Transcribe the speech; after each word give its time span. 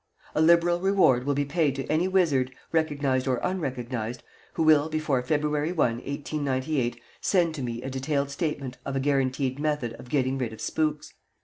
A 0.33 0.41
liberal 0.41 0.79
reward 0.79 1.25
will 1.25 1.35
be 1.35 1.45
paid 1.45 1.75
to 1.75 1.85
any 1.85 2.07
wizard, 2.07 2.51
recognized 2.71 3.27
or 3.27 3.37
unrecognized, 3.43 4.23
who 4.53 4.63
will, 4.63 4.89
before 4.89 5.21
February 5.21 5.69
I, 5.69 5.75
1898, 5.75 6.99
send 7.21 7.53
to 7.53 7.61
me 7.61 7.83
a 7.83 7.89
detailed 7.91 8.31
statement 8.31 8.79
of 8.83 8.95
a 8.95 8.99
GUARANTEED 8.99 9.59
METHOD 9.59 9.93
of 9.99 10.09
getting 10.09 10.39
rid 10.39 10.53
of 10.53 10.59
SPOOKS. 10.59 11.13